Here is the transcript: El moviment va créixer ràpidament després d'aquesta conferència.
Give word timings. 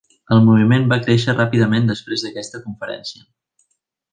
El 0.35 0.39
moviment 0.45 0.87
va 0.93 0.97
créixer 1.03 1.35
ràpidament 1.35 1.91
després 1.91 2.25
d'aquesta 2.25 2.63
conferència. 2.65 3.23